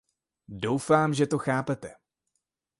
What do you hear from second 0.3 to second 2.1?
Doufám, že to chápete.